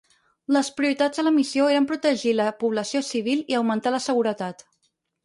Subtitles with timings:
[0.55, 4.65] Les prioritats de la missió eren protegir la població civil i augmentar la seguretat.